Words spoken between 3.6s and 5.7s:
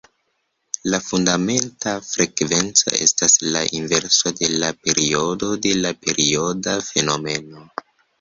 inverso de la periodo